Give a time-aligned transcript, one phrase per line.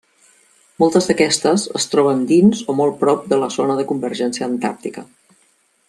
[0.83, 5.07] Moltes d'aquestes es troben dins o molt prop de la zona de convergència antàrtica.